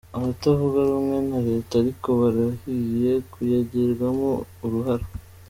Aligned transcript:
Abatavuga 0.17 0.79
rumwe 0.89 1.17
na 1.29 1.39
reta 1.47 1.73
ariko, 1.81 2.07
barahiye 2.21 3.11
kuyagiramwo 3.31 4.31
uruhara. 4.65 5.05